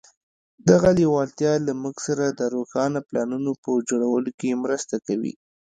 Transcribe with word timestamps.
دغه 0.69 0.89
لېوالتیا 0.97 1.53
له 1.67 1.73
موږ 1.81 1.95
سره 2.07 2.25
د 2.29 2.41
روښانه 2.55 2.99
پلانونو 3.07 3.51
په 3.63 3.69
جوړولو 3.89 4.31
کې 4.39 4.59
مرسته 4.63 4.95
کوي. 5.07 5.33